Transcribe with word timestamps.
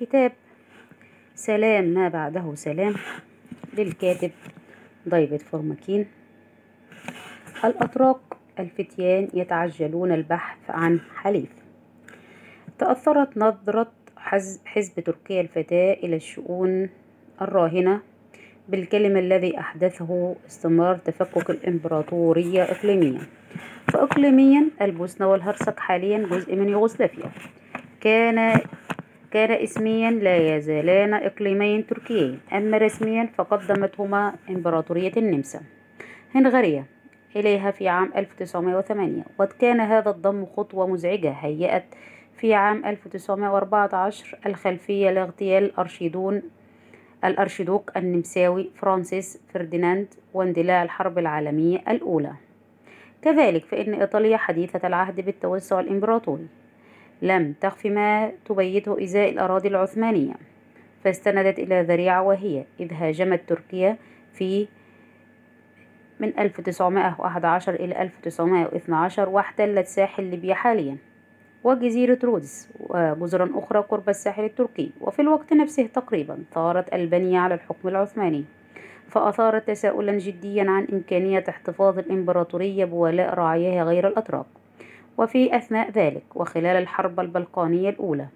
كتاب 0.00 0.32
سلام 1.34 1.84
ما 1.84 2.08
بعده 2.08 2.54
سلام 2.54 2.94
للكاتب 3.78 4.30
ديفيد 5.06 5.42
فرومكين. 5.42 6.06
الأتراك 7.64 8.16
الفتيان 8.58 9.28
يتعجلون 9.34 10.12
البحث 10.12 10.58
عن 10.68 11.00
حليف. 11.16 11.48
تأثرت 12.78 13.36
نظرة 13.38 13.92
حز- 14.16 14.60
حزب 14.64 15.00
تركيا 15.00 15.40
الفتاة 15.40 15.92
إلى 15.92 16.16
الشؤون 16.16 16.88
الراهنة 17.42 18.00
بالكلم 18.68 19.20
الذي 19.20 19.58
أحدثه 19.60 20.36
استمرار 20.46 20.96
تفكك 20.96 21.50
الإمبراطورية 21.50 22.62
إقليميا. 22.62 23.20
فإقليميا 23.92 24.70
البوسنة 24.82 25.28
والهرسك 25.30 25.78
حاليا 25.80 26.18
جزء 26.18 26.56
من 26.56 26.68
يوغوسلافيا. 26.68 27.30
كان 28.00 28.60
كان 29.30 29.50
اسميا 29.50 30.10
لا 30.10 30.56
يزالان 30.56 31.14
إقليمين 31.14 31.86
تركيين. 31.86 32.40
أما 32.52 32.78
رسميا 32.78 33.28
فقد 33.36 33.58
ضمتهما 33.66 34.34
إمبراطورية 34.50 35.12
النمسا. 35.16 35.60
هنغاريا 36.34 36.84
إليها 37.36 37.70
في 37.70 37.88
عام 37.88 38.10
1908 38.16 39.24
وقد 39.38 39.52
كان 39.52 39.80
هذا 39.80 40.10
الضم 40.10 40.46
خطوة 40.46 40.86
مزعجة 40.86 41.30
هيأت 41.30 41.84
في 42.36 42.54
عام 42.54 42.84
1914 42.84 44.38
الخلفية 44.46 45.10
لاغتيال 45.10 45.64
الأرشيدون 45.64 46.42
الأرشيدوك 47.24 47.96
النمساوي 47.96 48.70
فرانسيس 48.76 49.40
فرديناند 49.54 50.14
واندلاع 50.34 50.82
الحرب 50.82 51.18
العالمية 51.18 51.82
الأولى. 51.88 52.32
كذلك 53.22 53.64
فإن 53.64 53.94
إيطاليا 53.94 54.36
حديثة 54.36 54.88
العهد 54.88 55.20
بالتوسع 55.20 55.80
الإمبراطوري. 55.80 56.59
لم 57.22 57.54
تخف 57.60 57.86
ما 57.86 58.32
تبيته 58.44 59.04
إزاء 59.04 59.30
الأراضي 59.30 59.68
العثمانية. 59.68 60.34
فاستندت 61.04 61.58
إلى 61.58 61.82
ذريعة 61.82 62.22
وهي 62.22 62.64
إذ 62.80 62.92
هاجمت 62.92 63.40
تركيا 63.46 63.96
في 64.32 64.68
من 66.20 66.38
1911 66.38 67.74
إلى 67.74 68.02
1912 68.02 69.28
واحتلت 69.28 69.86
ساحل 69.86 70.24
ليبيا 70.24 70.54
حاليا. 70.54 70.96
وجزيرة 71.64 72.18
رودز 72.24 72.68
وجزرا 72.80 73.50
أخرى 73.54 73.80
قرب 73.80 74.08
الساحل 74.08 74.44
التركي. 74.44 74.90
وفي 75.00 75.22
الوقت 75.22 75.52
نفسه 75.52 75.86
تقريبا 75.86 76.38
ثارت 76.54 76.94
ألبانيا 76.94 77.40
على 77.40 77.54
الحكم 77.54 77.88
العثماني. 77.88 78.44
فأثارت 79.08 79.68
تساؤلا 79.68 80.18
جديا 80.18 80.70
عن 80.70 80.86
إمكانية 80.92 81.44
احتفاظ 81.48 81.98
الإمبراطورية 81.98 82.84
بولاء 82.84 83.34
رعاياها 83.34 83.84
غير 83.84 84.08
الأتراك. 84.08 84.59
وفي 85.18 85.56
أثناء 85.56 85.90
ذلك 85.90 86.22
وخلال 86.34 86.76
الحرب 86.76 87.20
البلقانية 87.20 87.90
الأولى 87.90 88.26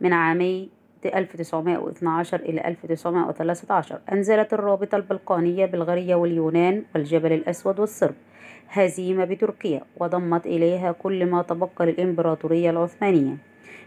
من 0.00 0.12
عامي 0.12 0.68
1912 1.06 2.40
إلى 2.40 2.68
1913 2.68 4.00
أنزلت 4.12 4.52
الرابطة 4.54 4.96
البلقانية 4.96 5.66
بلغاريا 5.66 6.16
واليونان 6.16 6.82
والجبل 6.94 7.32
الأسود 7.32 7.80
والصرب 7.80 8.14
هزيمة 8.68 9.24
بتركيا 9.24 9.82
وضمت 9.96 10.46
إليها 10.46 10.92
كل 10.92 11.26
ما 11.26 11.42
تبقى 11.42 11.86
للإمبراطورية 11.86 12.70
العثمانية 12.70 13.36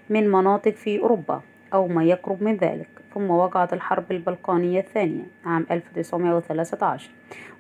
من 0.10 0.32
مناطق 0.32 0.72
في 0.76 1.00
أوروبا 1.00 1.42
أو 1.74 1.88
ما 1.88 2.04
يقرب 2.04 2.44
من 2.44 2.56
ذلك 2.56 2.88
ثم 3.14 3.32
وقعت 3.32 3.74
الحرب 3.74 4.12
البلقانية 4.12 4.80
الثانية 4.80 5.26
عام 5.46 5.66
1913 5.72 7.10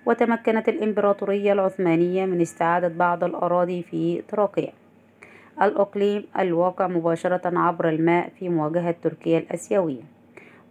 وتمكنت 0.05 0.69
الإمبراطورية 0.69 1.53
العثمانية 1.53 2.25
من 2.25 2.41
استعادة 2.41 2.87
بعض 2.87 3.23
الأراضي 3.23 3.83
في 3.83 4.21
تراكيا 4.27 4.73
الإقليم 5.61 6.25
الواقع 6.39 6.87
مباشرة 6.87 7.41
عبر 7.59 7.89
الماء 7.89 8.29
في 8.39 8.49
مواجهة 8.49 8.95
تركيا 9.03 9.39
الآسيوية. 9.39 10.01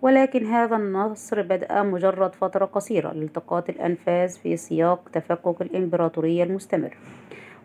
ولكن 0.02 0.46
هذا 0.46 0.76
النصر 0.76 1.42
بدأ 1.42 1.82
مجرد 1.82 2.34
فترة 2.34 2.64
قصيرة 2.64 3.12
لالتقاط 3.12 3.68
الأنفاس 3.70 4.38
في 4.38 4.56
سياق 4.56 5.08
تفكك 5.12 5.62
الإمبراطورية 5.62 6.44
المستمر. 6.44 6.96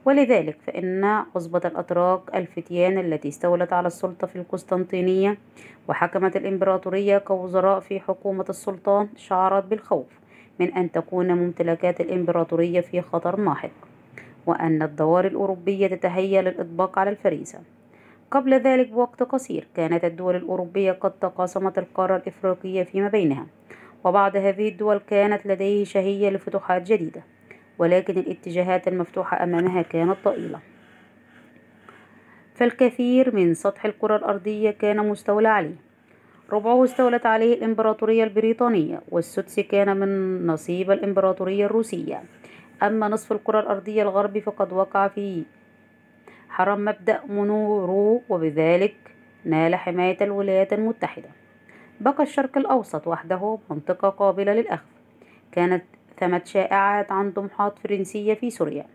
ولذلك 0.05 0.57
فإن 0.67 1.03
عصبة 1.03 1.61
الأتراك 1.65 2.21
الفتيان 2.35 2.97
التي 2.97 3.27
استولت 3.27 3.73
على 3.73 3.87
السلطة 3.87 4.27
في 4.27 4.35
القسطنطينية 4.35 5.37
وحكمت 5.87 6.35
الإمبراطورية 6.35 7.17
كوزراء 7.17 7.79
في 7.79 7.99
حكومة 7.99 8.45
السلطان 8.49 9.09
شعرت 9.15 9.65
بالخوف 9.65 10.07
من 10.59 10.73
أن 10.73 10.91
تكون 10.91 11.31
ممتلكات 11.31 12.01
الإمبراطورية 12.01 12.81
في 12.81 13.01
خطر 13.01 13.39
ماحق 13.39 13.71
وأن 14.45 14.81
الدوار 14.81 15.27
الأوروبية 15.27 15.87
تتهيأ 15.87 16.41
للإطباق 16.41 16.99
على 16.99 17.09
الفريسة. 17.09 17.59
قبل 18.31 18.53
ذلك 18.53 18.89
بوقت 18.89 19.23
قصير 19.23 19.67
كانت 19.75 20.05
الدول 20.05 20.35
الأوروبية 20.35 20.91
قد 20.91 21.11
تقاسمت 21.11 21.77
القارة 21.77 22.15
الإفريقية 22.15 22.83
فيما 22.83 23.07
بينها 23.07 23.45
وبعض 24.03 24.35
هذه 24.35 24.69
الدول 24.69 24.97
كانت 24.97 25.45
لديه 25.45 25.83
شهية 25.83 26.29
لفتوحات 26.29 26.81
جديدة. 26.91 27.23
ولكن 27.81 28.17
الاتجاهات 28.17 28.87
المفتوحة 28.87 29.43
أمامها 29.43 29.81
كانت 29.81 30.17
ضئيلة 30.25 30.59
فالكثير 32.55 33.35
من 33.35 33.53
سطح 33.53 33.85
الكرة 33.85 34.15
الأرضية 34.15 34.71
كان 34.71 35.09
مستولى 35.09 35.47
عليه. 35.47 35.75
ربعه 36.51 36.83
استولت 36.83 37.25
عليه 37.25 37.53
الإمبراطورية 37.53 38.23
البريطانية 38.23 39.01
والسدس 39.09 39.59
كان 39.59 39.97
من 39.97 40.47
نصيب 40.47 40.91
الإمبراطورية 40.91 41.65
الروسية. 41.65 42.23
أما 42.83 43.07
نصف 43.07 43.31
الكرة 43.31 43.59
الأرضية 43.59 44.01
الغربي 44.03 44.41
فقد 44.41 44.73
وقع 44.73 45.07
في 45.07 45.43
حرم 46.49 46.85
مبدأ 46.85 47.19
مونورو 47.29 48.21
وبذلك 48.29 48.95
نال 49.45 49.75
حماية 49.75 50.17
الولايات 50.21 50.73
المتحدة. 50.73 51.29
بقى 52.01 52.23
الشرق 52.23 52.57
الأوسط 52.57 53.07
وحده 53.07 53.59
منطقة 53.69 54.09
قابلة 54.09 54.53
للأخذ. 54.53 54.85
كانت 55.51 55.83
ثمة 56.21 56.41
شائعات 56.45 57.11
عن 57.11 57.31
طموحات 57.31 57.79
فرنسية 57.79 58.33
في 58.33 58.49
سوريا. 58.49 58.85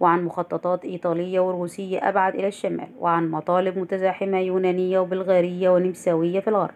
وعن 0.00 0.24
مخططات 0.24 0.84
إيطالية 0.84 1.40
وروسية 1.40 2.08
أبعد 2.08 2.34
إلى 2.34 2.48
الشمال. 2.48 2.88
وعن 2.98 3.30
مطالب 3.30 3.78
متزاحمة 3.78 4.38
يونانية 4.38 4.98
وبلغارية 4.98 5.70
ونمساوية 5.70 6.40
في 6.40 6.48
الغرب. 6.48 6.74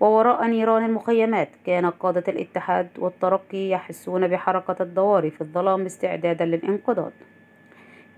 ووراء 0.00 0.46
نيران 0.46 0.84
المخيمات 0.84 1.48
كان 1.66 1.86
قادة 1.86 2.24
الاتحاد 2.28 2.88
والترقي 2.98 3.68
يحسون 3.68 4.28
بحركة 4.28 4.82
الضواري 4.82 5.30
في 5.30 5.40
الظلام 5.40 5.84
استعدادا 5.84 6.44
للانقضاض. 6.44 7.12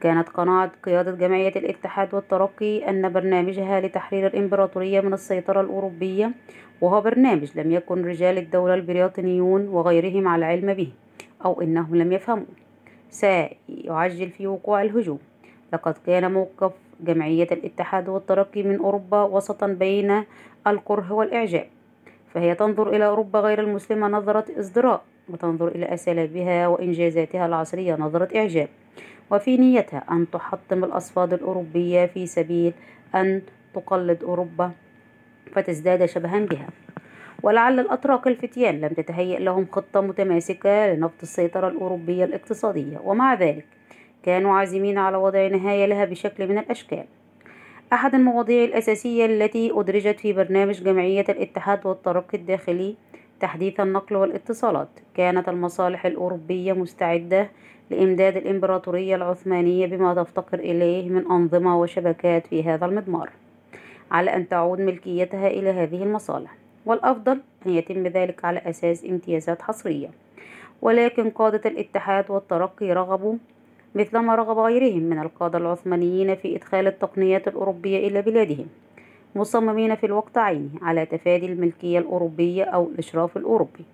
كانت 0.06 0.28
قناعة 0.28 0.70
قيادة 0.82 1.10
جمعية 1.10 1.52
الاتحاد 1.56 2.14
والترقي 2.14 2.90
أن 2.90 3.12
برنامجها 3.12 3.80
لتحرير 3.80 4.26
الإمبراطورية 4.26 5.00
من 5.00 5.12
السيطرة 5.12 5.60
الأوروبية 5.60 6.32
وهو 6.80 7.00
برنامج 7.00 7.58
لم 7.58 7.72
يكن 7.72 8.04
رجال 8.04 8.38
الدولة 8.38 8.74
البريطانيون 8.74 9.68
وغيرهم 9.68 10.28
على 10.28 10.44
علم 10.44 10.74
به 10.74 10.88
أو 11.44 11.62
إنهم 11.62 11.96
لم 11.96 12.12
يفهموا 12.12 12.44
سيعجل 13.10 14.30
في 14.30 14.46
وقوع 14.46 14.82
الهجوم. 14.82 15.18
لقد 15.72 15.94
كان 16.06 16.32
موقف 16.32 16.72
جمعية 17.00 17.48
الاتحاد 17.52 18.08
والترقي 18.08 18.62
من 18.62 18.76
أوروبا 18.76 19.22
وسطا 19.22 19.66
بين 19.66 20.24
الكره 20.66 21.12
والإعجاب. 21.12 21.66
فهي 22.34 22.54
تنظر 22.54 22.88
إلى 22.88 23.06
أوروبا 23.06 23.40
غير 23.40 23.60
المسلمة 23.60 24.08
نظرة 24.08 24.44
ازدراء 24.58 25.02
وتنظر 25.28 25.68
إلى 25.68 25.94
أساليبها 25.94 26.66
وإنجازاتها 26.66 27.46
العصرية 27.46 27.94
نظرة 27.94 28.28
إعجاب. 28.36 28.68
وفي 29.30 29.56
نيتها 29.56 30.04
أن 30.10 30.30
تحطم 30.30 30.84
الأصفاد 30.84 31.32
الأوروبية 31.32 32.06
في 32.06 32.26
سبيل 32.26 32.72
أن 33.14 33.42
تقلد 33.74 34.24
أوروبا 34.24 34.70
فتزداد 35.52 36.04
شبها 36.06 36.38
بها. 36.38 36.68
ولعل 37.42 37.80
الأتراك 37.80 38.26
الفتيان 38.26 38.80
لم 38.80 38.88
تتهيأ 38.88 39.38
لهم 39.38 39.66
خطة 39.72 40.00
متماسكة 40.00 40.86
لنفض 40.86 41.22
السيطرة 41.22 41.68
الأوروبية 41.68 42.24
الاقتصادية. 42.24 42.98
ومع 43.04 43.34
ذلك 43.34 43.66
كانوا 44.22 44.52
عازمين 44.52 44.98
على 44.98 45.16
وضع 45.16 45.46
نهاية 45.46 45.86
لها 45.86 46.04
بشكل 46.04 46.48
من 46.48 46.58
الأشكال. 46.58 47.04
أحد 47.92 48.14
المواضيع 48.14 48.64
الأساسية 48.64 49.26
التي 49.26 49.70
أدرجت 49.74 50.20
في 50.20 50.32
برنامج 50.32 50.82
جمعية 50.82 51.24
الاتحاد 51.28 51.86
والترقي 51.86 52.38
الداخلي 52.38 52.96
تحديث 53.40 53.80
النقل 53.80 54.16
والاتصالات. 54.16 54.88
كانت 55.14 55.48
المصالح 55.48 56.06
الأوروبية 56.06 56.72
مستعدة 56.72 57.50
لإمداد 57.90 58.36
الإمبراطورية 58.36 59.16
العثمانية 59.16 59.86
بما 59.86 60.14
تفتقر 60.14 60.58
إليه 60.58 61.08
من 61.08 61.30
أنظمة 61.30 61.80
وشبكات 61.80 62.46
في 62.46 62.62
هذا 62.62 62.86
المضمار 62.86 63.30
على 64.10 64.36
أن 64.36 64.48
تعود 64.48 64.80
ملكيتها 64.80 65.48
إلى 65.48 65.70
هذه 65.70 66.02
المصالح. 66.02 66.56
والأفضل 66.86 67.40
أن 67.66 67.70
يتم 67.70 68.06
ذلك 68.06 68.44
على 68.44 68.58
أساس 68.58 69.04
امتيازات 69.04 69.62
حصرية. 69.62 70.08
ولكن 70.82 71.30
قادة 71.30 71.70
الاتحاد 71.70 72.30
والترقي 72.30 72.92
رغبوا 72.92 73.36
مثلما 73.94 74.34
رغب 74.34 74.58
غيرهم 74.58 75.02
من 75.02 75.18
القادة 75.18 75.58
العثمانيين 75.58 76.34
في 76.34 76.56
إدخال 76.56 76.86
التقنيات 76.86 77.48
الأوروبية 77.48 78.08
إلى 78.08 78.22
بلادهم 78.22 78.66
مصممين 79.34 79.94
في 79.94 80.06
الوقت 80.06 80.38
عينه 80.38 80.70
على 80.82 81.06
تفادي 81.06 81.46
الملكية 81.46 81.98
الأوروبية 81.98 82.64
أو 82.64 82.88
الإشراف 82.88 83.36
الأوروبي. 83.36 83.84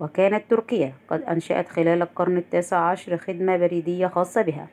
وكانت 0.00 0.50
تركيا 0.50 0.92
قد 1.08 1.22
أنشأت 1.22 1.68
خلال 1.68 2.02
القرن 2.02 2.36
التاسع 2.36 2.76
عشر 2.76 3.16
خدمة 3.16 3.56
بريدية 3.56 4.06
خاصة 4.06 4.42
بها. 4.42 4.66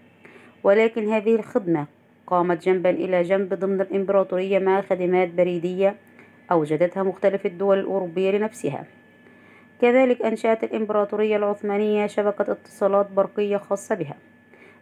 ولكن 0.63 1.10
هذه 1.10 1.36
الخدمة 1.36 1.88
قامت 2.27 2.66
جنبا 2.66 2.89
إلى 2.89 3.22
جنب 3.22 3.54
ضمن 3.54 3.81
الإمبراطورية 3.81 4.60
مع 4.60 4.81
خدمات 4.81 5.30
بريدية 5.30 5.95
أوجدتها 6.51 7.04
مختلف 7.04 7.45
الدول 7.45 7.80
الأوروبية 7.80 8.31
لنفسها. 8.31 8.86
كذلك 9.81 10.22
أنشأت 10.22 10.63
الإمبراطورية 10.63 11.38
العثمانية 11.38 12.07
شبكة 12.07 12.51
اتصالات 12.51 13.12
برقية 13.12 13.57
خاصة 13.57 13.95
بها. 13.95 14.16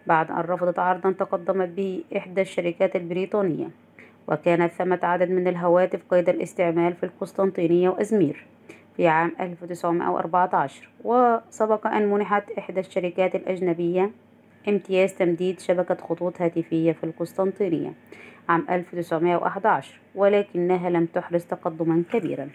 بعد 0.08 0.32
أن 0.32 0.38
رفضت 0.40 0.80
عرضا 0.80 1.12
تقدمت 1.12 1.70
به 1.70 2.04
إحدى 2.18 2.42
الشركات 2.42 2.96
البريطانية 2.96 3.70
وكانت 4.28 4.72
ثمة 4.72 5.00
عدد 5.04 5.30
من 5.30 5.48
الهواتف 5.48 6.04
قيد 6.10 6.30
الاستعمال 6.30 6.94
في 6.94 7.04
القسطنطينية 7.04 7.90
وأزمير. 7.90 8.53
في 8.98 9.08
عام 9.08 9.32
1914 9.40 10.90
وسبق 11.04 11.88
أن 11.88 12.08
منحت 12.12 12.52
إحدى 12.52 12.80
الشركات 12.80 13.36
الأجنبية 13.36 14.12
امتياز 14.68 15.14
تمديد 15.14 15.60
شبكة 15.60 15.96
خطوط 15.96 16.42
هاتفية 16.42 16.92
في 16.92 17.04
القسطنطينية 17.04 17.94
عام 18.50 18.66
1911 18.70 20.00
ولكنها 20.16 20.90
لم 20.90 21.06
تحرز 21.06 21.46
تقدما 21.46 22.04
كبيرا. 22.14 22.50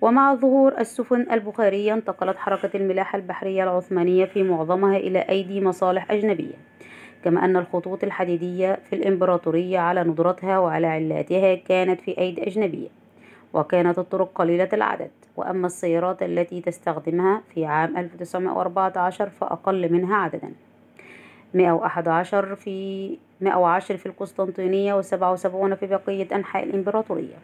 ومع 0.00 0.34
ظهور 0.34 0.78
السفن 0.78 1.26
البخارية 1.32 1.94
انتقلت 1.94 2.36
حركة 2.36 2.76
الملاحة 2.76 3.16
البحرية 3.18 3.64
العثمانية 3.64 4.24
في 4.24 4.42
معظمها 4.42 4.96
إلى 4.96 5.18
أيدي 5.18 5.60
مصالح 5.60 6.10
أجنبية 6.10 6.54
كما 7.24 7.44
أن 7.44 7.56
الخطوط 7.56 8.04
الحديدية 8.04 8.78
في 8.90 8.96
الإمبراطورية 8.96 9.78
على 9.78 10.04
ندرتها 10.04 10.58
وعلى 10.58 10.86
علاتها 10.86 11.54
كانت 11.54 12.00
في 12.00 12.18
أيدي 12.18 12.46
أجنبية. 12.46 12.99
وكانت 13.52 13.98
الطرق 13.98 14.30
قليلة 14.34 14.68
العدد. 14.72 15.10
وأما 15.36 15.66
السيارات 15.66 16.22
التي 16.22 16.60
تستخدمها 16.60 17.42
في 17.54 17.66
عام 17.66 17.96
1914 17.96 19.30
فأقل 19.30 19.92
منها 19.92 20.16
عددا. 20.16 20.52
111 21.54 22.54
في 22.54 23.18
110 23.40 23.96
في 23.96 24.06
القسطنطينية 24.06 25.00
و77 25.00 25.74
في 25.74 25.86
بقية 25.86 26.28
أنحاء 26.32 26.64
الإمبراطورية. 26.64 27.36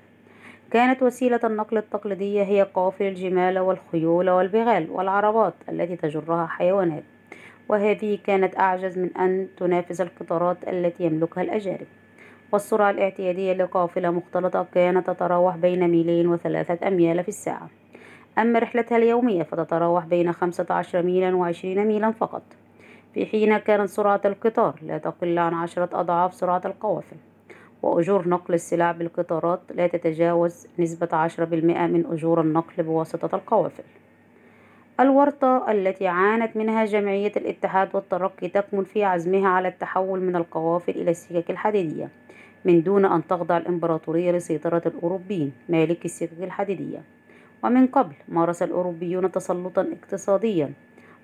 كانت 0.70 1.02
وسيلة 1.02 1.40
النقل 1.44 1.78
التقليدية 1.78 2.42
هي 2.42 2.62
قوافل 2.62 3.04
الجمال 3.04 3.58
والخيول 3.58 4.30
والبغال 4.30 4.90
والعربات 4.90 5.54
التي 5.68 5.96
تجرها 5.96 6.46
حيوانات. 6.46 7.04
وهذه 7.68 8.18
كانت 8.26 8.58
أعجز 8.58 8.98
من 8.98 9.16
أن 9.16 9.48
تنافس 9.56 10.00
القطارات 10.00 10.56
التي 10.68 11.04
يملكها 11.04 11.42
الأجانب. 11.42 11.86
والسرعة 12.52 12.90
الاعتيادية 12.90 13.52
لقافلة 13.52 14.10
مختلطة 14.10 14.66
كانت 14.74 15.06
تتراوح 15.10 15.56
بين 15.56 15.88
ميلين 15.88 16.26
وثلاثة 16.28 16.88
أميال 16.88 17.22
في 17.22 17.28
الساعة. 17.28 17.68
أما 18.38 18.58
رحلتها 18.58 18.98
اليومية 18.98 19.42
فتتراوح 19.42 20.06
بين 20.06 20.32
خمسة 20.32 20.66
عشر 20.70 21.02
ميلا 21.02 21.36
وعشرين 21.36 21.86
ميلا 21.86 22.10
فقط 22.10 22.42
في 23.14 23.26
حين 23.26 23.58
كانت 23.58 23.88
سرعة 23.88 24.20
القطار 24.24 24.74
لا 24.82 24.98
تقل 24.98 25.38
عن 25.38 25.54
عشرة 25.54 26.00
أضعاف 26.00 26.34
سرعة 26.34 26.62
القوافل. 26.64 27.16
وأجور 27.82 28.28
نقل 28.28 28.54
السلع 28.54 28.92
بالقطارات 28.92 29.60
لا 29.74 29.86
تتجاوز 29.86 30.66
نسبة 30.78 31.08
عشرة 31.12 31.44
بالمئة 31.44 31.86
من 31.86 32.06
أجور 32.06 32.40
النقل 32.40 32.82
بواسطة 32.82 33.36
القوافل. 33.36 33.84
الورطة 35.00 35.70
التي 35.70 36.06
عانت 36.06 36.56
منها 36.56 36.84
جمعية 36.84 37.32
الاتحاد 37.36 37.88
والترقي 37.94 38.48
تكمن 38.48 38.84
في 38.84 39.04
عزمها 39.04 39.48
على 39.48 39.68
التحول 39.68 40.20
من 40.20 40.36
القوافل 40.36 40.92
إلى 40.92 41.10
السكك 41.10 41.50
الحديدية. 41.50 42.08
من 42.64 42.82
دون 42.82 43.04
أن 43.04 43.26
تخضع 43.26 43.56
الإمبراطورية 43.56 44.32
لسيطرة 44.32 44.82
الأوروبيين 44.86 45.52
مالك 45.68 46.04
السكك 46.04 46.42
الحديدية. 46.42 47.02
ومن 47.64 47.86
قبل 47.86 48.14
مارس 48.28 48.62
الأوروبيون 48.62 49.32
تسلطا 49.32 49.86
اقتصاديا 49.92 50.72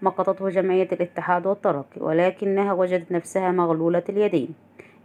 مقتته 0.02 0.48
جمعية 0.48 0.88
الاتحاد 0.92 1.46
والترقي 1.46 2.00
ولكنها 2.00 2.72
وجدت 2.72 3.12
نفسها 3.12 3.52
مغلولة 3.52 4.02
اليدين. 4.08 4.54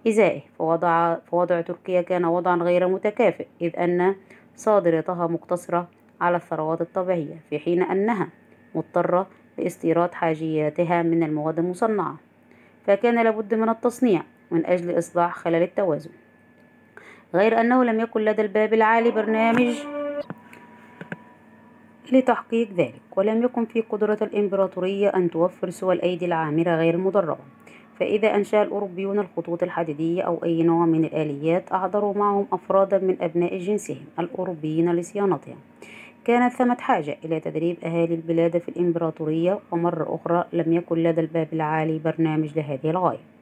إزائه 0.07 0.41
فوضع, 0.59 1.15
فوضع 1.15 1.62
تركيا 1.62 2.01
كان 2.01 2.25
وضعا 2.25 2.56
غير 2.57 2.88
متكافئ 2.88 3.47
إذ 3.62 3.79
أن 3.79 4.15
صادرتها 4.56 5.27
مقتصرة 5.27 5.88
على 6.21 6.38
الثروات 6.38 6.81
الطبيعية 6.81 7.39
في 7.50 7.59
حين 7.59 7.81
أنها 7.83 8.29
مضطرة 8.75 9.27
لاستيراد 9.57 10.13
حاجياتها 10.13 11.01
من 11.03 11.24
المواد 11.24 11.59
المصنعة. 11.59 12.18
فكان 12.85 13.24
لابد 13.24 13.53
من 13.53 13.69
التصنيع 13.69 14.24
من 14.51 14.65
أجل 14.65 14.97
إصلاح 14.97 15.35
خلل 15.35 15.63
التوازن. 15.63 16.09
غير 17.33 17.61
أنه 17.61 17.83
لم 17.83 17.99
يكن 17.99 18.21
لدى 18.21 18.41
الباب 18.41 18.73
العالي 18.73 19.11
برنامج 19.11 19.75
لتحقيق 22.11 22.69
ذلك 22.73 23.17
ولم 23.17 23.44
يكن 23.44 23.65
في 23.65 23.81
قدرة 23.81 24.17
الإمبراطورية 24.21 25.09
أن 25.09 25.29
توفر 25.29 25.69
سوى 25.69 25.95
الأيدي 25.95 26.25
العامرة 26.25 26.75
غير 26.75 26.95
المدربة. 26.95 27.38
فإذا 27.99 28.35
أنشأ 28.35 28.63
الأوروبيون 28.63 29.19
الخطوط 29.19 29.63
الحديدية 29.63 30.21
أو 30.21 30.44
أي 30.44 30.63
نوع 30.63 30.85
من 30.85 31.05
الآليات 31.05 31.71
أحضروا 31.71 32.13
معهم 32.13 32.47
أفرادا 32.51 32.97
من 32.97 33.17
أبناء 33.21 33.57
جنسهم 33.57 34.05
الأوروبيين 34.19 34.95
لصيانتها 34.95 35.55
كانت 36.25 36.53
ثمة 36.53 36.77
حاجة 36.79 37.17
إلى 37.25 37.39
تدريب 37.39 37.77
أهالي 37.83 38.15
البلاد 38.15 38.57
في 38.57 38.69
الإمبراطورية 38.69 39.59
ومرة 39.71 40.15
أخرى 40.15 40.45
لم 40.53 40.73
يكن 40.73 41.03
لدى 41.03 41.21
الباب 41.21 41.47
العالي 41.53 42.00
برنامج 42.00 42.57
لهذه 42.57 42.89
الغاية. 42.89 43.37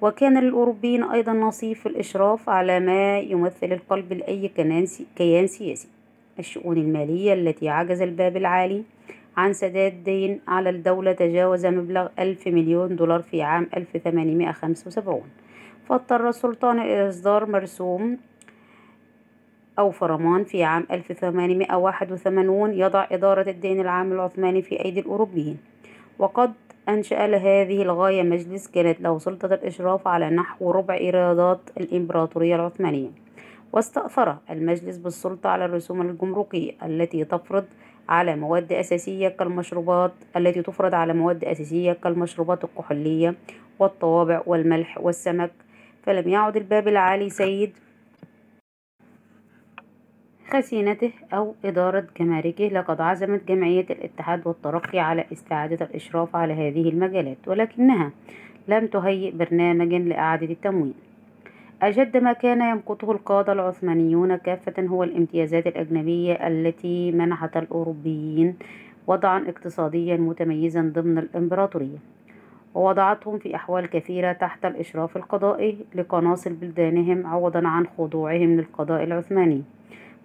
وكان 0.00 0.38
للأوروبيين 0.38 1.02
أيضا 1.02 1.32
نصيب 1.32 1.76
في 1.76 1.86
الإشراف 1.86 2.48
على 2.48 2.80
ما 2.80 3.18
يمثل 3.18 3.72
القلب 3.72 4.12
لأي 4.12 4.48
كيان 5.16 5.46
سياسي. 5.46 5.88
الشؤون 6.38 6.76
المالية 6.76 7.32
التي 7.32 7.68
عجز 7.68 8.02
الباب 8.02 8.36
العالي 8.36 8.82
عن 9.36 9.52
سداد 9.52 10.04
دين 10.04 10.40
على 10.48 10.70
الدولة 10.70 11.12
تجاوز 11.12 11.66
مبلغ 11.66 12.08
ألف 12.18 12.46
مليون 12.46 12.96
دولار 12.96 13.22
في 13.22 13.42
عام 13.42 13.66
1875 13.76 15.22
فاضطر 15.88 16.28
السلطان 16.28 16.78
إلى 16.80 17.08
إصدار 17.08 17.46
مرسوم 17.46 18.18
أو 19.78 19.90
فرمان 19.90 20.44
في 20.44 20.64
عام 20.64 20.86
1881 20.90 22.72
يضع 22.72 23.06
إدارة 23.12 23.50
الدين 23.50 23.80
العام 23.80 24.12
العثماني 24.12 24.62
في 24.62 24.84
أيدي 24.84 25.00
الأوروبيين. 25.00 25.58
وقد 26.18 26.52
أنشأ 26.88 27.26
لهذه 27.26 27.82
الغاية 27.82 28.22
مجلس 28.22 28.68
كانت 28.68 29.00
له 29.00 29.18
سلطة 29.18 29.54
الإشراف 29.54 30.08
على 30.08 30.30
نحو 30.30 30.70
ربع 30.70 30.94
إيرادات 30.94 31.60
الإمبراطورية 31.80 32.56
العثمانية. 32.56 33.08
واستأثر 33.72 34.36
المجلس 34.50 34.96
بالسلطة 34.96 35.48
على 35.48 35.64
الرسوم 35.64 36.00
الجمركية 36.00 36.72
التي 36.82 37.24
تفرض 37.24 37.64
على 38.08 38.36
مواد 38.36 38.72
أساسية 38.72 39.28
كالمشروبات 39.28 40.12
التي 40.36 40.62
تفرض 40.62 40.94
على 40.94 41.12
مواد 41.12 41.44
أساسية 41.44 41.92
كالمشروبات 41.92 42.64
الكحولية 42.64 43.34
والطوابع 43.78 44.42
والملح 44.46 44.98
والسمك. 45.00 45.50
فلم 46.02 46.28
يعد 46.28 46.56
الباب 46.56 46.88
العالي 46.88 47.30
سيد 47.30 47.72
خزينته 50.52 51.10
أو 51.32 51.54
إدارة 51.64 52.06
جماركه 52.20 52.64
لقد 52.68 53.00
عزمت 53.00 53.48
جمعية 53.48 53.86
الاتحاد 53.90 54.46
والترقي 54.46 54.98
على 54.98 55.24
استعادة 55.32 55.86
الإشراف 55.86 56.36
على 56.36 56.52
هذه 56.52 56.88
المجالات 56.88 57.36
ولكنها 57.46 58.10
لم 58.68 58.86
تهيئ 58.86 59.30
برنامجا 59.30 59.98
لإعادة 59.98 60.46
التموين 60.46 60.94
أجد 61.82 62.16
ما 62.16 62.32
كان 62.32 62.60
يمقته 62.60 63.12
القادة 63.12 63.52
العثمانيون 63.52 64.36
كافة 64.36 64.86
هو 64.86 65.04
الامتيازات 65.04 65.66
الأجنبية 65.66 66.32
التي 66.32 67.12
منحت 67.12 67.56
الأوروبيين 67.56 68.54
وضعا 69.06 69.44
اقتصاديا 69.48 70.16
متميزا 70.16 70.92
ضمن 70.94 71.18
الإمبراطورية 71.18 71.98
ووضعتهم 72.74 73.38
في 73.38 73.54
أحوال 73.54 73.86
كثيرة 73.90 74.32
تحت 74.32 74.64
الإشراف 74.64 75.16
القضائي 75.16 75.78
لقناصل 75.94 76.52
بلدانهم 76.52 77.26
عوضا 77.26 77.68
عن 77.68 77.86
خضوعهم 77.98 78.56
للقضاء 78.56 79.04
العثماني. 79.04 79.62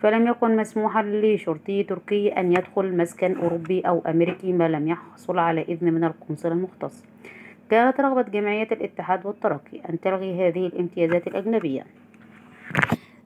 فلم 0.03 0.27
يكن 0.27 0.55
مسموحا 0.55 1.03
لشرطي 1.03 1.83
تركي 1.83 2.27
أن 2.29 2.51
يدخل 2.51 2.98
مسكن 2.98 3.38
أوروبي 3.38 3.81
أو 3.81 4.01
أمريكي 4.07 4.53
ما 4.53 4.67
لم 4.67 4.88
يحصل 4.88 5.39
على 5.39 5.62
إذن 5.62 5.93
من 5.93 6.03
القنصل 6.03 6.51
المختص. 6.51 7.03
كانت 7.69 8.00
رغبة 8.00 8.22
جمعية 8.22 8.67
الاتحاد 8.72 9.25
والترقي 9.25 9.79
أن 9.89 10.00
تلغي 10.00 10.48
هذه 10.48 10.67
الامتيازات 10.67 11.27
الأجنبية. 11.27 11.86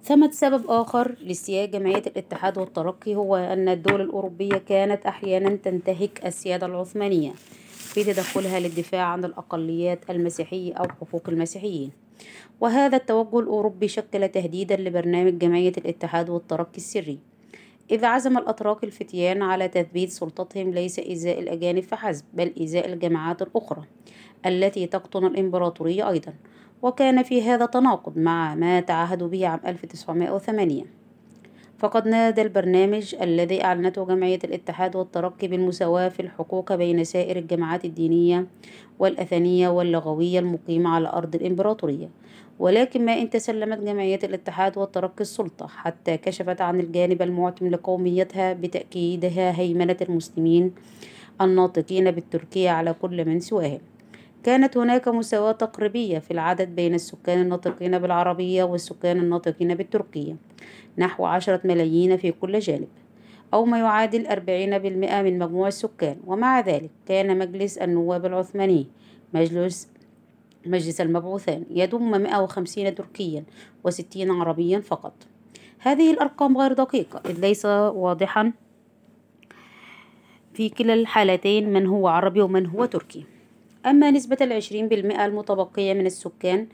ثمة 0.03 0.31
سبب 0.31 0.63
آخر 0.67 1.15
لاستياء 1.21 1.65
جمعية 1.65 2.03
الاتحاد 2.07 2.57
والترقي 2.57 3.15
هو 3.15 3.35
أن 3.35 3.69
الدول 3.69 4.01
الأوروبية 4.01 4.57
كانت 4.57 5.05
أحيانا 5.05 5.49
تنتهك 5.49 6.25
السيادة 6.25 6.65
العثمانية 6.65 7.31
في 7.69 8.03
تدخلها 8.03 8.59
للدفاع 8.59 9.03
عن 9.03 9.25
الأقليات 9.25 10.09
المسيحية 10.09 10.73
أو 10.73 10.83
حقوق 10.83 11.29
المسيحيين. 11.29 12.06
وهذا 12.61 12.97
التوجه 12.97 13.39
الأوروبي 13.39 13.87
شكل 13.87 14.27
تهديدا 14.27 14.75
لبرنامج 14.75 15.37
جمعية 15.37 15.73
الاتحاد 15.77 16.29
والترقي 16.29 16.77
السري. 16.77 17.19
إذ 17.91 18.05
عزم 18.05 18.37
الأتراك 18.37 18.83
الفتيان 18.83 19.41
على 19.41 19.67
تثبيت 19.67 20.09
سلطتهم 20.09 20.71
ليس 20.71 20.99
إزاء 20.99 21.39
الأجانب 21.39 21.83
فحسب 21.83 22.25
بل 22.33 22.53
إزاء 22.61 22.93
الجماعات 22.93 23.41
الأخرى 23.41 23.83
التي 24.45 24.87
تقطن 24.87 25.25
الإمبراطورية 25.25 26.09
أيضا. 26.09 26.33
وكان 26.81 27.23
في 27.23 27.41
هذا 27.41 27.65
تناقض 27.65 28.17
مع 28.17 28.55
ما 28.55 28.79
تعهدوا 28.79 29.27
به 29.27 29.47
عام 29.47 29.59
1908 29.65 30.83
فقد 31.79 32.07
نادى 32.07 32.41
البرنامج 32.41 33.15
الذي 33.21 33.63
أعلنته 33.63 34.05
جمعية 34.05 34.39
الاتحاد 34.43 34.95
والترقي 34.95 35.47
بالمساواة 35.47 36.09
في 36.09 36.19
الحقوق 36.19 36.75
بين 36.75 37.03
سائر 37.03 37.37
الجماعات 37.37 37.85
الدينية 37.85 38.47
والأثنية 38.99 39.69
واللغوية 39.69 40.39
المقيمة 40.39 40.89
على 40.89 41.09
أرض 41.09 41.35
الإمبراطورية. 41.35 42.09
ولكن 42.59 43.05
ما 43.05 43.13
إن 43.13 43.29
تسلمت 43.29 43.77
جمعية 43.77 44.19
الاتحاد 44.23 44.77
والترقي 44.77 45.21
السلطة 45.21 45.67
حتى 45.67 46.17
كشفت 46.17 46.61
عن 46.61 46.79
الجانب 46.79 47.21
المعتم 47.21 47.67
لقوميتها 47.67 48.53
بتأكيدها 48.53 49.59
هيمنة 49.59 49.97
المسلمين 50.01 50.73
الناطقين 51.41 52.11
بالتركية 52.11 52.69
على 52.69 52.93
كل 53.01 53.25
من 53.25 53.39
سواهم. 53.39 53.79
كانت 54.43 54.77
هناك 54.77 55.07
مساواة 55.07 55.51
تقريبية 55.51 56.19
في 56.19 56.31
العدد 56.31 56.75
بين 56.75 56.95
السكان 56.95 57.41
الناطقين 57.41 57.99
بالعربية 57.99 58.63
والسكان 58.63 59.19
الناطقين 59.19 59.75
بالتركية 59.75 60.35
نحو 60.97 61.25
عشرة 61.25 61.61
ملايين 61.63 62.17
في 62.17 62.31
كل 62.31 62.59
جانب 62.59 62.87
أو 63.53 63.65
ما 63.65 63.79
يعادل 63.79 64.27
أربعين 64.27 64.77
بالمئة 64.77 65.21
من 65.21 65.39
مجموع 65.39 65.67
السكان. 65.67 66.17
ومع 66.25 66.59
ذلك 66.59 66.89
كان 67.05 67.37
مجلس 67.37 67.77
النواب 67.77 68.25
العثماني 68.25 68.87
مجلس 69.33 69.89
مجلس 70.65 71.01
المبعوثان 71.01 71.63
يضم 71.69 72.21
150 72.21 72.95
تركيا 72.95 73.43
وستين 73.83 74.31
عربيا 74.31 74.79
فقط. 74.79 75.13
هذه 75.79 76.11
الأرقام 76.11 76.57
غير 76.57 76.73
دقيقة 76.73 77.21
إذ 77.29 77.39
ليس 77.39 77.65
واضحا 77.65 78.53
في 80.53 80.69
كلا 80.69 80.93
الحالتين 80.93 81.73
من 81.73 81.85
هو 81.85 82.07
عربي 82.07 82.41
ومن 82.41 82.65
هو 82.65 82.85
تركي. 82.85 83.25
أما 83.87 84.11
نسبة 84.11 84.37
العشرين 84.41 84.87
بالمئة 84.87 85.25
المتبقية 85.25 85.93
من 85.93 86.05
السكان 86.05 86.67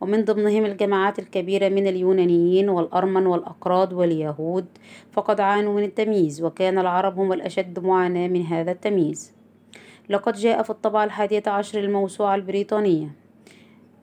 ومن 0.00 0.24
ضمنهم 0.24 0.64
الجماعات 0.64 1.18
الكبيرة 1.18 1.68
من 1.68 1.86
اليونانيين 1.86 2.68
والأرمن 2.68 3.26
والأكراد 3.26 3.92
واليهود 3.92 4.66
فقد 5.12 5.40
عانوا 5.40 5.74
من 5.74 5.82
التمييز 5.82 6.42
وكان 6.42 6.78
العرب 6.78 7.18
هم 7.18 7.32
الأشد 7.32 7.78
معاناة 7.78 8.28
من 8.28 8.42
هذا 8.42 8.72
التمييز. 8.72 9.32
لقد 10.08 10.34
جاء 10.34 10.62
في 10.62 10.70
الطبعة 10.70 11.04
الحادية 11.04 11.42
عشر 11.46 11.80
للموسوعة 11.80 12.34
البريطانية. 12.34 13.08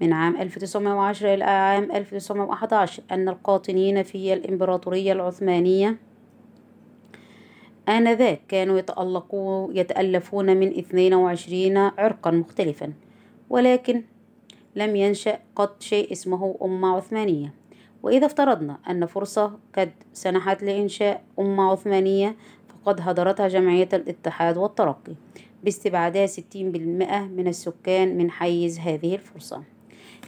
من 0.01 0.13
عام 0.13 0.35
1910 0.41 1.33
إلى 1.33 1.43
عام 1.43 1.91
1911 1.91 3.03
أن 3.11 3.29
القاطنين 3.29 4.03
في 4.03 4.33
الإمبراطورية 4.33 5.11
العثمانية 5.11 5.97
آنذاك 7.87 8.41
كانوا 8.47 8.81
يتألفون 9.73 10.57
من 10.57 10.67
22 10.67 11.77
عرقا 11.77 12.31
مختلفا. 12.31 12.93
ولكن 13.49 14.03
لم 14.75 14.95
ينشأ 14.95 15.39
قط 15.55 15.81
شيء 15.81 16.11
اسمه 16.11 16.55
أمة 16.61 16.95
عثمانية. 16.95 17.53
وإذا 18.03 18.25
افترضنا 18.25 18.77
أن 18.89 19.05
فرصة 19.05 19.51
قد 19.77 19.91
سنحت 20.13 20.63
لإنشاء 20.63 21.23
أمة 21.39 21.71
عثمانية 21.71 22.35
فقد 22.67 23.01
هدرتها 23.01 23.47
جمعية 23.47 23.89
الاتحاد 23.93 24.57
والترقي 24.57 25.13
باستبعادها 25.63 26.27
60% 26.27 26.31
من 27.27 27.47
السكان 27.47 28.17
من 28.17 28.31
حيز 28.31 28.79
هذه 28.79 29.15
الفرصة. 29.15 29.63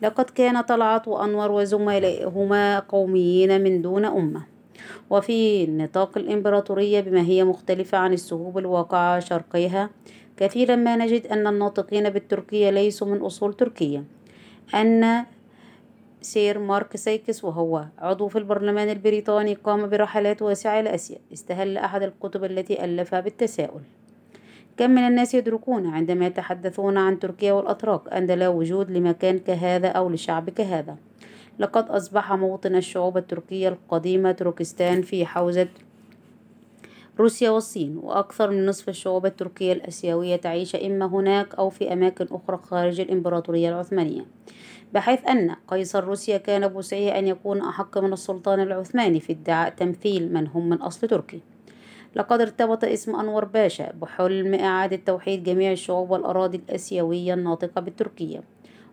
لقد 0.01 0.25
كان 0.25 0.61
طلعت 0.61 1.07
وأنور 1.07 1.51
وزملائهما 1.51 2.79
قوميين 2.79 3.61
من 3.63 3.81
دون 3.81 4.05
أمة. 4.05 4.58
وفي 5.09 5.67
نطاق 5.67 6.17
الإمبراطورية 6.17 7.01
بما 7.01 7.21
هي 7.21 7.43
مختلفة 7.43 7.97
عن 7.97 8.13
السهوب 8.13 8.57
الواقعة 8.57 9.19
شرقيها 9.19 9.89
كثيرا 10.37 10.75
ما 10.75 10.95
نجد 10.95 11.27
أن 11.27 11.47
الناطقين 11.47 12.09
بالتركية 12.09 12.69
ليسوا 12.69 13.07
من 13.07 13.17
أصول 13.17 13.53
تركية 13.53 14.03
أن 14.75 15.25
سير 16.21 16.59
مارك 16.59 16.97
سايكس 16.97 17.43
وهو 17.43 17.85
عضو 17.99 18.27
في 18.27 18.37
البرلمان 18.37 18.89
البريطاني 18.89 19.53
قام 19.53 19.89
برحلات 19.89 20.41
واسعة 20.41 20.79
إلى 20.79 20.95
آسيا 20.95 21.17
استهل 21.33 21.77
أحد 21.77 22.03
الكتب 22.03 22.43
التي 22.43 22.85
ألفها 22.85 23.19
بالتساؤل. 23.19 23.81
كم 24.77 24.91
من 24.91 25.07
الناس 25.07 25.33
يدركون 25.33 25.87
عندما 25.87 26.25
يتحدثون 26.25 26.97
عن 26.97 27.19
تركيا 27.19 27.53
والأتراك 27.53 28.13
أن 28.13 28.25
لا 28.25 28.47
وجود 28.47 28.91
لمكان 28.91 29.39
كهذا 29.39 29.87
أو 29.87 30.09
لشعب 30.09 30.49
كهذا؟ 30.49 30.97
لقد 31.59 31.89
أصبح 31.89 32.33
موطن 32.33 32.75
الشعوب 32.75 33.17
التركية 33.17 33.69
القديمة 33.69 34.31
تركستان 34.31 35.01
في 35.01 35.25
حوزة 35.25 35.67
روسيا 37.19 37.49
والصين 37.49 37.97
وأكثر 38.03 38.51
من 38.51 38.65
نصف 38.65 38.89
الشعوب 38.89 39.25
التركية 39.25 39.73
الآسيوية 39.73 40.35
تعيش 40.35 40.75
إما 40.75 41.05
هناك 41.05 41.55
أو 41.55 41.69
في 41.69 41.93
أماكن 41.93 42.27
أخرى 42.31 42.57
خارج 42.57 42.99
الإمبراطورية 42.99 43.69
العثمانية 43.69 44.25
بحيث 44.93 45.27
أن 45.27 45.55
قيصر 45.67 46.03
روسيا 46.03 46.37
كان 46.37 46.67
بوسعه 46.67 47.19
أن 47.19 47.27
يكون 47.27 47.61
أحق 47.61 47.97
من 47.97 48.13
السلطان 48.13 48.59
العثماني 48.59 49.19
في 49.19 49.33
ادعاء 49.33 49.69
تمثيل 49.69 50.33
من 50.33 50.47
هم 50.47 50.69
من 50.69 50.77
أصل 50.77 51.07
تركي. 51.07 51.41
لقد 52.15 52.41
ارتبط 52.41 52.83
اسم 52.83 53.15
أنور 53.15 53.45
باشا 53.45 53.91
بحلم 53.91 54.53
إعادة 54.53 54.95
توحيد 55.05 55.43
جميع 55.43 55.71
الشعوب 55.71 56.11
والأراضي 56.11 56.57
الآسيوية 56.57 57.33
الناطقة 57.33 57.81
بالتركية. 57.81 58.43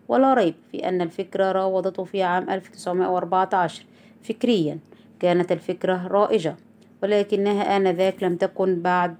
ولا 0.07 0.33
ريب 0.33 0.55
في 0.71 0.89
أن 0.89 1.01
الفكرة 1.01 1.51
راودته 1.51 2.03
في 2.03 2.23
عام 2.23 2.49
1914 2.49 3.85
فكريا 4.21 4.79
كانت 5.19 5.51
الفكرة 5.51 6.07
رائجة 6.07 6.55
ولكنها 7.03 7.77
آنذاك 7.77 8.23
لم 8.23 8.35
تكن 8.35 8.81
بعد 8.81 9.15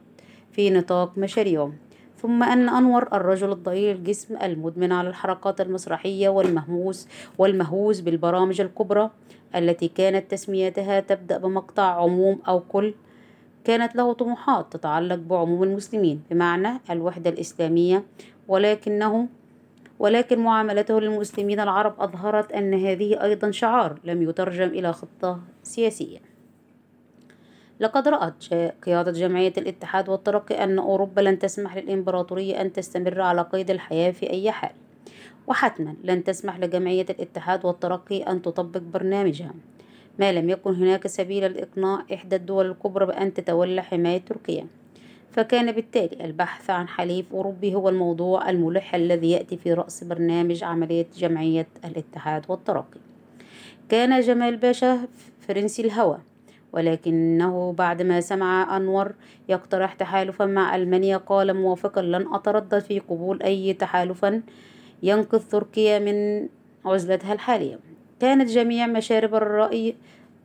في 0.51 0.69
نطاق 0.69 1.17
مشاريعه. 1.17 1.71
ثم 2.21 2.43
أن 2.43 2.69
أنور 2.69 3.07
الرجل 3.13 3.51
الضئيل 3.51 3.95
الجسم 3.95 4.37
المدمن 4.37 4.91
على 4.91 5.09
الحركات 5.09 5.61
المسرحية 5.61 6.29
والمهووس 6.29 7.07
والمهووس 7.37 7.99
بالبرامج 7.99 8.61
الكبرى 8.61 9.09
التي 9.55 9.87
كانت 9.87 10.31
تسميتها 10.31 10.99
تبدأ 10.99 11.37
بمقطع 11.37 11.83
عموم 11.83 12.39
أو 12.47 12.59
كل 12.59 12.93
كانت 13.63 13.95
له 13.95 14.13
طموحات 14.13 14.73
تتعلق 14.73 15.15
بعموم 15.15 15.63
المسلمين 15.63 16.21
بمعنى 16.31 16.69
الوحدة 16.89 17.29
الإسلامية 17.29 18.03
ولكنه 18.47 19.27
ولكن 19.99 20.39
معاملته 20.39 21.01
للمسلمين 21.01 21.59
العرب 21.59 22.01
أظهرت 22.01 22.51
أن 22.51 22.73
هذه 22.73 23.23
أيضا 23.23 23.51
شعار 23.51 23.99
لم 24.03 24.21
يترجم 24.21 24.67
إلى 24.67 24.93
خطة 24.93 25.39
سياسية. 25.63 26.19
لقد 27.79 28.07
رأت 28.07 28.53
قيادة 28.85 29.11
جمعية 29.11 29.53
الاتحاد 29.57 30.09
والترقي 30.09 30.63
أن 30.63 30.79
أوروبا 30.79 31.21
لن 31.21 31.39
تسمح 31.39 31.77
للإمبراطورية 31.77 32.61
أن 32.61 32.73
تستمر 32.73 33.21
على 33.21 33.41
قيد 33.41 33.69
الحياة 33.69 34.11
في 34.11 34.29
أي 34.29 34.51
حال 34.51 34.71
وحتما 35.47 35.95
لن 36.03 36.23
تسمح 36.23 36.59
لجمعية 36.59 37.05
الاتحاد 37.09 37.65
والترقي 37.65 38.23
أن 38.23 38.41
تطبق 38.41 38.81
برنامجها. 38.81 39.53
ما 40.19 40.31
لم 40.31 40.49
يكن 40.49 40.73
هناك 40.73 41.07
سبيل 41.07 41.53
لإقناع 41.53 42.05
إحدى 42.13 42.35
الدول 42.35 42.65
الكبرى 42.65 43.05
بأن 43.05 43.33
تتولى 43.33 43.81
حماية 43.81 44.21
تركيا. 44.21 44.67
فكان 45.31 45.71
بالتالي 45.71 46.25
البحث 46.25 46.69
عن 46.69 46.87
حليف 46.87 47.33
أوروبي 47.33 47.75
هو 47.75 47.89
الموضوع 47.89 48.49
الملح 48.49 48.95
الذي 48.95 49.31
يأتي 49.31 49.57
في 49.57 49.73
رأس 49.73 50.03
برنامج 50.03 50.63
عملية 50.63 51.07
جمعية 51.17 51.67
الاتحاد 51.85 52.45
والترقي. 52.49 52.99
كان 53.89 54.21
جمال 54.21 54.57
باشا 54.57 55.07
فرنسي 55.47 55.81
الهوى 55.81 56.19
ولكنه 56.73 57.73
بعدما 57.73 58.21
سمع 58.21 58.77
أنور 58.77 59.13
يقترح 59.49 59.93
تحالفا 59.93 60.45
مع 60.45 60.75
ألمانيا 60.75 61.17
قال 61.17 61.53
موافقا 61.53 62.01
لن 62.01 62.33
أتردد 62.33 62.79
في 62.79 62.99
قبول 62.99 63.43
أي 63.43 63.73
تحالفا 63.73 64.41
ينقذ 65.03 65.39
تركيا 65.39 65.99
من 65.99 66.47
عزلتها 66.85 67.33
الحالية. 67.33 67.79
كانت 68.19 68.49
جميع 68.49 68.87
مشارب 68.87 69.35
الرأي 69.35 69.95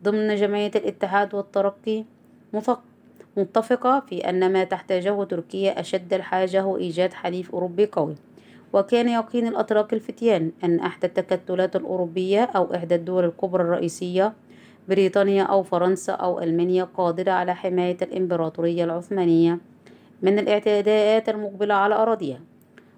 ضمن 0.04 0.34
جمعية 0.34 0.70
الاتحاد 0.76 1.34
والترقي 1.34 2.04
متفقة 3.36 4.00
في 4.00 4.28
أن 4.28 4.52
ما 4.52 4.64
تحتاجه 4.64 5.24
تركيا 5.24 5.80
أشد 5.80 6.14
الحاجة 6.14 6.60
هو 6.60 6.76
إيجاد 6.76 7.12
حليف 7.12 7.50
أوروبي 7.52 7.86
قوي. 7.86 8.14
وكان 8.72 9.08
يقين 9.08 9.46
الأتراك 9.46 9.92
الفتيان 9.92 10.52
أن 10.64 10.80
إحدى 10.80 11.06
التكتلات 11.06 11.76
الأوروبية 11.76 12.42
أو 12.42 12.74
إحدى 12.74 12.94
الدول 12.94 13.24
الكبرى 13.24 13.62
الرئيسية 13.62 14.32
بريطانيا 14.88 15.42
أو 15.42 15.62
فرنسا 15.62 16.12
أو 16.12 16.40
ألمانيا 16.40 16.84
قادرة 16.84 17.30
على 17.32 17.54
حماية 17.54 17.96
الإمبراطورية 18.02 18.84
العثمانية 18.84 19.58
من 20.22 20.38
الاعتداءات 20.38 21.28
المقبلة 21.28 21.74
على 21.74 21.94
أراضيها. 21.94 22.40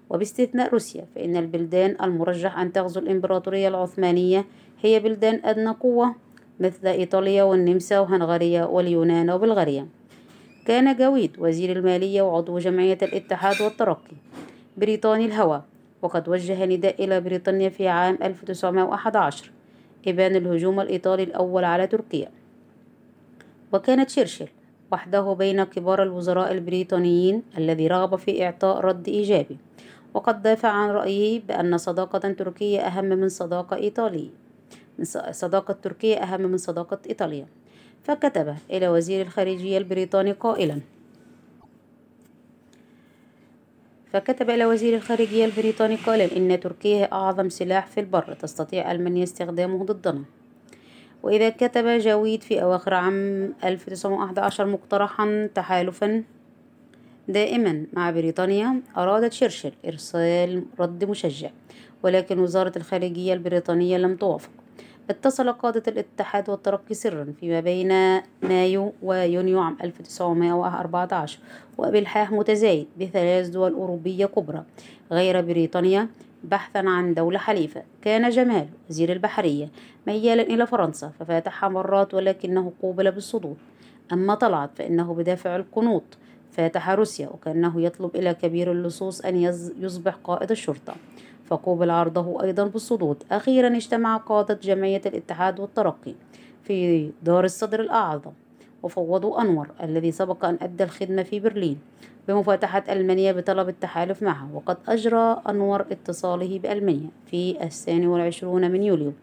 وباستثناء 0.09 0.71
روسيا 0.71 1.05
فإن 1.15 1.35
البلدان 1.37 1.97
المرجح 2.03 2.59
أن 2.59 2.73
تغزو 2.73 2.99
الإمبراطورية 2.99 3.67
العثمانية 3.67 4.45
هي 4.81 4.99
بلدان 4.99 5.41
أدنى 5.45 5.69
قوة 5.69 6.15
مثل 6.59 6.87
إيطاليا 6.87 7.43
والنمسا 7.43 7.99
وهنغاريا 7.99 8.65
واليونان 8.65 9.29
وبلغاريا. 9.29 9.87
كان 10.65 10.95
جويد 10.95 11.35
وزير 11.39 11.77
المالية 11.77 12.21
وعضو 12.21 12.59
جمعية 12.59 12.97
الاتحاد 13.01 13.61
والترقي 13.61 14.15
بريطاني 14.77 15.25
الهوى 15.25 15.61
وقد 16.01 16.29
وجه 16.29 16.65
نداء 16.65 17.03
إلى 17.03 17.21
بريطانيا 17.21 17.69
في 17.69 17.87
عام 17.87 18.17
1911 18.23 19.51
إبان 20.07 20.35
الهجوم 20.35 20.79
الإيطالي 20.79 21.23
الأول 21.23 21.63
على 21.63 21.87
تركيا. 21.87 22.31
وكان 23.73 24.05
تشرشل 24.05 24.47
وحده 24.91 25.33
بين 25.33 25.63
كبار 25.63 26.03
الوزراء 26.03 26.51
البريطانيين 26.51 27.43
الذي 27.57 27.87
رغب 27.87 28.15
في 28.15 28.45
إعطاء 28.45 28.77
رد 28.79 29.07
إيجابي 29.07 29.57
وقد 30.13 30.41
دافع 30.41 30.69
عن 30.69 30.89
رأيه 30.89 31.41
بأن 31.47 31.77
صداقة 31.77 32.19
تركية 32.19 32.79
أهم 32.79 33.05
من 33.05 33.29
صداقة 33.29 33.75
إيطالية 33.75 34.29
صداقة 35.31 35.73
تركيا 35.73 36.23
أهم 36.23 36.41
من 36.41 36.57
صداقة 36.57 36.97
إيطاليا. 37.09 37.47
فكتب 38.05 38.55
إلى 38.71 38.87
وزير 38.87 39.21
الخارجية 39.21 39.77
البريطاني 39.77 40.31
قائلا. 40.31 40.79
فكتب 44.13 44.49
إلى 44.49 44.65
وزير 44.65 44.95
الخارجية 44.95 45.45
البريطاني 45.45 45.95
قائلا 45.95 46.37
إن 46.37 46.59
تركيا 46.59 47.13
أعظم 47.13 47.49
سلاح 47.49 47.87
في 47.87 47.99
البر 47.99 48.33
تستطيع 48.33 48.91
ألمانيا 48.91 49.23
استخدامه 49.23 49.85
ضدنا. 49.85 50.23
وإذا 51.23 51.49
كتب 51.49 51.87
جاويد 51.87 52.43
في 52.43 52.61
أواخر 52.61 52.93
عام 52.93 53.53
1911 53.63 54.65
مقترحا 54.65 55.49
تحالفا 55.55 56.23
دائما 57.27 57.85
مع 57.93 58.11
بريطانيا 58.11 58.81
أراد 58.97 59.29
تشرشل 59.29 59.71
إرسال 59.85 60.65
رد 60.79 61.03
مشجع 61.03 61.49
ولكن 62.03 62.39
وزارة 62.39 62.77
الخارجية 62.77 63.33
البريطانية 63.33 63.97
لم 63.97 64.15
توافق. 64.15 64.64
اتصل 65.09 65.51
قادة 65.51 65.83
الاتحاد 65.87 66.49
والترقي 66.49 66.95
سرا 66.95 67.33
فيما 67.39 67.59
بين 67.59 68.21
مايو 68.41 68.93
ويونيو 69.01 69.59
عام 69.59 69.77
1914 69.83 71.39
وبالحاح 71.77 72.31
متزايد 72.31 72.87
بثلاث 72.99 73.47
دول 73.47 73.73
أوروبية 73.73 74.25
كبرى. 74.25 74.63
غير 75.11 75.41
بريطانيا 75.41 76.07
بحثا 76.43 76.79
عن 76.79 77.13
دولة 77.13 77.39
حليفة. 77.39 77.83
كان 78.01 78.29
جمال 78.29 78.67
وزير 78.89 79.11
البحرية 79.11 79.69
ميالا 80.07 80.41
إلى 80.41 80.67
فرنسا 80.67 81.11
ففاتحها 81.19 81.69
مرات 81.69 82.13
ولكنه 82.13 82.73
قوبل 82.81 83.11
بالصدود. 83.11 83.57
أما 84.13 84.35
طلعت 84.35 84.69
فإنه 84.75 85.13
بدافع 85.13 85.55
القنوط. 85.55 86.03
فاتح 86.51 86.89
روسيا 86.89 87.27
وكأنه 87.27 87.81
يطلب 87.81 88.15
إلى 88.15 88.33
كبير 88.33 88.71
اللصوص 88.71 89.21
أن 89.21 89.35
يصبح 89.79 90.15
قائد 90.23 90.51
الشرطة. 90.51 90.95
فقوبل 91.45 91.89
عرضه 91.89 92.43
أيضا 92.43 92.63
بالصدود. 92.63 93.23
أخيرا 93.31 93.75
اجتمع 93.75 94.17
قادة 94.17 94.53
جمعية 94.53 95.01
الاتحاد 95.05 95.59
والترقي 95.59 96.15
في 96.63 97.09
دار 97.23 97.43
الصدر 97.43 97.79
الأعظم 97.79 98.31
وفوضوا 98.83 99.41
أنور 99.41 99.67
الذي 99.83 100.11
سبق 100.11 100.45
أن 100.45 100.57
أدى 100.61 100.83
الخدمة 100.83 101.23
في 101.23 101.39
برلين 101.39 101.79
بمفاتحة 102.27 102.83
ألمانيا 102.89 103.31
بطلب 103.31 103.69
التحالف 103.69 104.23
معه. 104.23 104.55
وقد 104.55 104.77
أجرى 104.87 105.41
أنور 105.49 105.81
اتصاله 105.81 106.59
بألمانيا 106.59 107.09
في 107.25 107.63
الثاني 107.63 108.07
والعشرون 108.07 108.71
من 108.71 108.83
يوليو 108.83 109.13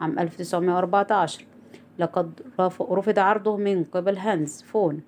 عام 0.00 0.18
1914 0.18 1.44
لقد 1.98 2.40
رفض 2.60 3.18
عرضه 3.18 3.56
من 3.56 3.84
قبل 3.84 4.16
هانز 4.18 4.62
فون. 4.62 5.00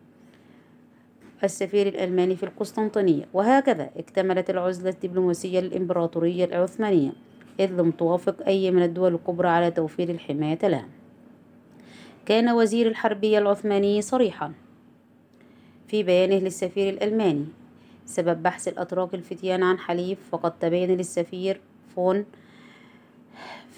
السفير 1.45 1.87
الألماني 1.87 2.37
في 2.37 2.43
القسطنطينية. 2.43 3.25
وهكذا 3.33 3.91
اكتملت 3.97 4.51
العزلة 4.51 4.91
الدبلوماسية 4.91 5.61
للإمبراطورية 5.61 6.45
العثمانية 6.45 7.13
إذ 7.61 7.73
لم 7.73 7.91
توافق 7.91 8.47
أي 8.47 8.71
من 8.71 8.83
الدول 8.83 9.15
الكبرى 9.15 9.49
على 9.49 9.71
توفير 9.71 10.11
الحماية 10.11 10.59
لها. 10.63 10.89
كان 12.27 12.51
وزير 12.51 12.87
الحربية 12.87 13.39
العثماني 13.39 14.03
صريحا 14.03 14.53
في 15.89 16.03
بيانه 16.03 16.39
للسفير 16.39 16.89
الألماني 16.89 17.47
سبب 18.07 18.43
بحث 18.43 18.69
الأتراك 18.69 19.15
الفتيان 19.15 19.63
عن 19.63 19.79
حليف 19.79 20.19
فقد 20.33 20.59
تبين 20.59 20.97
للسفير 20.97 21.61
فون 21.97 22.25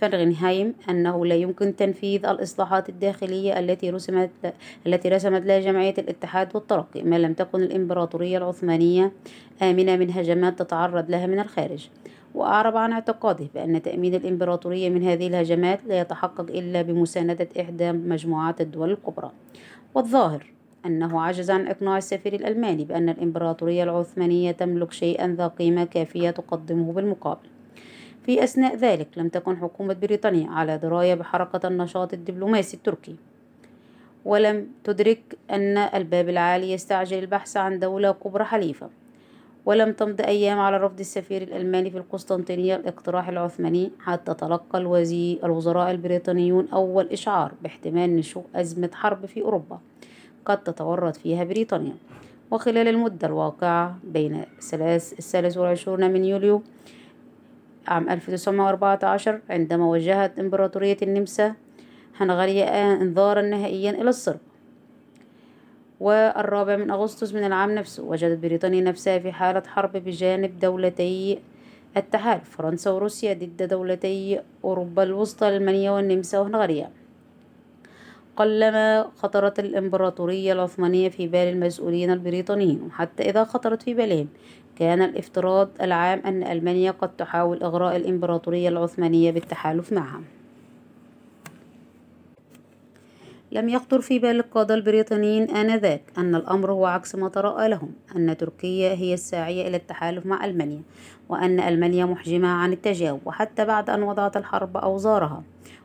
فرغنهايم 0.01 0.75
أنه 0.91 1.27
لا 1.27 1.35
يمكن 1.35 1.77
تنفيذ 1.77 2.27
الإصلاحات 2.27 2.89
الداخلية 2.89 3.59
التي 3.59 3.91
رسمت 3.91 4.31
التي 4.87 5.09
رسمت 5.09 5.47
لها 5.47 5.61
جمعية 5.61 5.95
الاتحاد 5.99 6.49
والترقي 6.55 7.03
ما 7.03 7.19
لم 7.19 7.33
تكن 7.33 7.63
الإمبراطورية 7.63 8.39
العثمانية 8.39 9.13
آمنة 9.63 9.97
من 9.97 10.11
هجمات 10.11 10.59
تتعرض 10.59 11.11
لها 11.11 11.27
من 11.27 11.41
الخارج. 11.41 11.89
وأعرب 12.35 12.77
عن 12.77 12.93
اعتقاده 12.93 13.47
بأن 13.55 13.83
تأمين 13.83 14.15
الإمبراطورية 14.15 14.91
من 14.91 15.03
هذه 15.03 15.27
الهجمات 15.27 15.81
لا 15.87 16.01
يتحقق 16.01 16.41
إلا 16.51 16.83
بمساندة 16.83 17.49
إحدى 17.61 17.93
مجموعات 17.93 18.61
الدول 18.61 18.91
الكبرى. 18.91 19.31
والظاهر 19.95 20.53
أنه 20.87 21.23
عجز 21.23 21.51
عن 21.51 21.67
إقناع 21.67 21.99
السفير 21.99 22.35
الألماني 22.35 22.85
بأن 22.85 23.09
الإمبراطورية 23.09 23.83
العثمانية 23.83 24.53
تملك 24.53 24.93
شيئا 24.93 25.35
ذا 25.39 25.47
قيمة 25.47 25.85
كافية 25.85 26.31
تقدمه 26.31 26.93
بالمقابل. 26.93 27.56
في 28.27 28.45
أثناء 28.45 28.77
ذلك 28.77 29.09
لم 29.17 29.29
تكن 29.29 29.57
حكومة 29.57 29.95
بريطانيا 29.95 30.51
على 30.51 30.79
دراية 30.79 31.15
بحركة 31.15 31.69
النشاط 31.69 32.13
الدبلوماسي 32.13 32.77
التركي 32.77 33.17
ولم 34.25 34.67
تدرك 34.85 35.39
أن 35.51 35.79
الباب 35.79 36.29
العالي 36.29 36.73
يستعجل 36.73 37.19
البحث 37.19 37.57
عن 37.57 37.79
دولة 37.79 38.13
كبرى 38.13 38.45
حليفة 38.45 38.89
ولم 39.67 39.93
تمض 39.93 40.21
أيام 40.21 40.59
على 40.59 40.77
رفض 40.77 41.01
السفير 41.01 41.43
الألماني 41.43 41.91
في 41.91 41.99
القسطنطينية 41.99 42.77
الاقتراح 42.77 43.29
العثماني 43.29 43.91
حتى 44.01 44.35
تلقى 44.35 44.79
الوزير 44.79 45.39
الوزراء 45.45 45.91
البريطانيون 45.91 46.69
أول 46.69 47.07
إشعار 47.07 47.53
باحتمال 47.63 48.17
نشوء 48.17 48.45
أزمة 48.55 48.91
حرب 48.93 49.27
في 49.27 49.43
أوروبا 49.43 49.79
قد 50.45 50.63
تتورط 50.63 51.17
فيها 51.17 51.45
بريطانيا. 51.45 51.95
وخلال 52.51 52.89
المدة 52.89 53.27
الواقعة 53.27 53.99
بين 54.05 54.45
الثالث 54.73 55.57
والعشرون 55.57 56.11
من 56.11 56.25
يوليو 56.25 56.63
عام 57.89 58.09
1914 58.11 59.41
عندما 59.51 59.87
وجهت 59.87 60.39
إمبراطورية 60.39 60.97
النمسا 61.03 61.55
هنغاريا 62.17 62.93
إنذارا 63.03 63.43
نهائيا 63.43 63.91
إلى 63.91 64.09
الصرب. 64.09 64.39
والرابع 66.01 66.77
من 66.77 66.91
أغسطس 66.91 67.35
من 67.35 67.45
العام 67.45 67.75
نفسه 67.75 68.03
وجدت 68.03 68.39
بريطانيا 68.39 68.81
نفسها 68.81 69.19
في 69.19 69.33
حالة 69.33 69.63
حرب 69.67 69.93
بجانب 69.93 70.59
دولتي 70.59 71.39
التحالف 71.97 72.57
فرنسا 72.57 72.91
وروسيا 72.91 73.35
ضد 73.35 73.63
دولتي 73.63 74.41
أوروبا 74.65 75.03
الوسطى 75.03 75.49
ألمانيا 75.49 75.91
والنمسا 75.91 76.39
وهنغاريا. 76.39 76.91
قلما 78.37 79.11
خطرت 79.17 79.59
الإمبراطورية 79.59 80.53
العثمانية 80.53 81.09
في 81.09 81.27
بال 81.27 81.49
المسؤولين 81.49 82.11
البريطانيين 82.13 82.83
وحتى 82.83 83.31
إذا 83.31 83.45
خطرت 83.45 83.83
في 83.83 83.95
بالهم 83.95 84.29
كان 84.79 85.03
الافتراض 85.03 85.69
العام 85.81 86.23
أن 86.27 86.43
ألمانيا 86.43 86.91
قد 86.91 87.17
تحاول 87.17 87.63
إغراء 87.63 87.97
الإمبراطورية 87.97 88.69
العثمانية 88.69 89.31
بالتحالف 89.31 89.93
معها. 89.93 90.21
لم 93.53 93.69
يخطر 93.69 94.01
في 94.01 94.19
بال 94.19 94.37
القادة 94.37 94.75
البريطانيين 94.75 95.51
آنذاك 95.51 96.03
أن 96.19 96.35
الأمر 96.35 96.73
هو 96.73 96.87
عكس 96.87 97.15
ما 97.15 97.29
ترأى 97.29 97.69
لهم 97.69 97.93
أن 98.17 98.37
تركيا 98.37 98.93
هي 98.95 99.15
الساعية 99.15 99.69
إلى 99.69 99.77
التحالف 99.77 100.27
مع 100.27 100.45
ألمانيا 100.45 100.83
وأن 101.29 101.61
ألمانيا 101.61 102.05
محجمة 102.05 102.49
عن 102.49 102.73
التجاوب 102.73 103.21
وحتى 103.25 103.65
بعد 103.65 103.91
أن 103.91 104.03
وضعت 104.03 104.37
الحرب 104.37 104.77
أوزارها. 104.77 105.43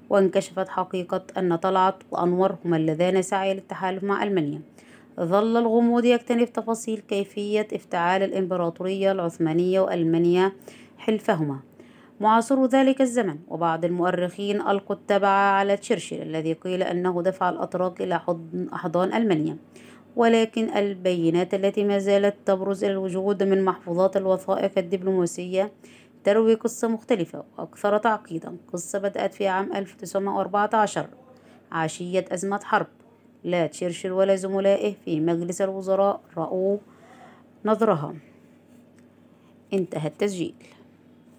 وانكشفت 0.09 0.69
حقيقة 0.69 1.23
أن 1.37 1.55
طلعت 1.55 1.95
وأنور 2.11 2.55
هما 2.65 2.77
اللذان 2.77 3.21
سعيا 3.21 3.53
للتحالف 3.53 4.03
مع 4.03 4.23
ألمانيا. 4.23 4.61
ظل 5.19 5.57
الغموض 5.57 6.05
يكتنف 6.05 6.49
تفاصيل 6.49 6.99
كيفية 6.99 7.67
افتعال 7.73 8.23
الإمبراطورية 8.23 9.11
العثمانية 9.11 9.79
وألمانيا 9.79 10.51
حلفهما. 10.97 11.59
معاصر 12.19 12.65
ذلك 12.65 13.01
الزمن 13.01 13.37
وبعض 13.47 13.85
المؤرخين 13.85 14.61
ألقوا 14.61 14.95
التبع 14.95 15.27
على 15.27 15.77
تشرشل 15.77 16.21
الذي 16.21 16.53
قيل 16.53 16.83
أنه 16.83 17.21
دفع 17.21 17.49
الأتراك 17.49 18.01
إلى 18.01 18.21
أحضان 18.73 19.13
ألمانيا. 19.13 19.57
ولكن 20.15 20.77
البينات 20.77 21.53
التي 21.53 21.83
ما 21.83 21.99
زالت 21.99 22.35
تبرز 22.45 22.83
إلى 22.83 22.93
الوجود 22.93 23.43
من 23.43 23.65
محفوظات 23.65 24.17
الوثائق 24.17 24.71
الدبلوماسية 24.77 25.71
تروي 26.23 26.53
قصة 26.53 26.87
مختلفة 26.87 27.43
وأكثر 27.57 27.97
تعقيدا 27.97 28.57
قصة 28.73 28.99
بدأت 28.99 29.33
في 29.33 29.47
عام 29.47 29.73
1914 29.75 31.07
عشية 31.71 32.25
أزمة 32.31 32.59
حرب. 32.63 32.87
لا 33.43 33.67
تشرشل 33.67 34.11
ولا 34.11 34.35
زملائه 34.35 34.95
في 35.05 35.19
مجلس 35.19 35.61
الوزراء 35.61 36.21
رأوا 36.37 36.77
نظرها. 37.65 38.15
انتهى 39.73 40.07
التسجيل. 40.07 40.53